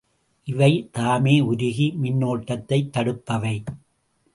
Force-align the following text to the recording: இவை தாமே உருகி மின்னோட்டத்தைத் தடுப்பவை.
இவை 0.47 0.89
தாமே 0.91 1.39
உருகி 1.41 1.95
மின்னோட்டத்தைத் 2.01 2.91
தடுப்பவை. 2.97 3.63